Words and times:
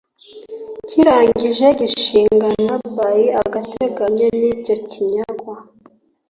kirangije 0.89 1.65
gishingana 1.79 2.73
by 2.95 3.21
agateganyo 3.41 4.27
nicyo 4.39 4.75
cy 4.87 4.95
inyagwa 5.03 5.55